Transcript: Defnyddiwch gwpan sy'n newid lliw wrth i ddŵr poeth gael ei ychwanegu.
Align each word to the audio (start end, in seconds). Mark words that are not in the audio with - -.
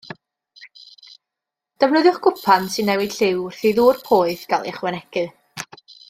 Defnyddiwch 1.83 2.15
gwpan 2.27 2.65
sy'n 2.75 2.89
newid 2.93 3.13
lliw 3.19 3.43
wrth 3.49 3.61
i 3.71 3.77
ddŵr 3.81 3.99
poeth 4.11 4.47
gael 4.55 4.65
ei 4.71 4.75
ychwanegu. 4.77 5.27